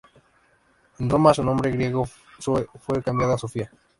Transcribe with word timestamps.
En 0.97 1.11
Roma 1.11 1.31
su 1.31 1.43
nombre 1.43 1.69
griego 1.69 2.07
Zoe 2.41 2.67
fue 2.79 3.03
cambiado 3.03 3.33
a 3.33 3.37
Sofía. 3.37 3.69